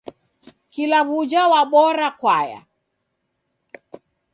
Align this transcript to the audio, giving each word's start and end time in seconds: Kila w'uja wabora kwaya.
Kila 0.73 0.99
w'uja 1.07 1.41
wabora 1.51 2.07
kwaya. 2.19 2.59